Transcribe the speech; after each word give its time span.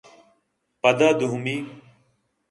پدا 0.81 1.09
دومی 1.19 1.57